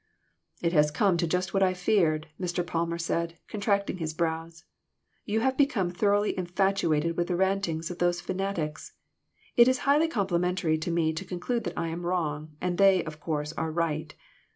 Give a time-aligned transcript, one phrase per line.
[0.63, 2.65] "It has come to just what I had feared," Mr.
[2.65, 4.63] Palmer said, contracting his brows;
[5.25, 8.93] "you have become thoroughly infatuated with the rantings of those fanatics.
[9.55, 13.19] It is highly complimentary to me to conclude that I am wrong, and they, of
[13.19, 14.15] course, are right.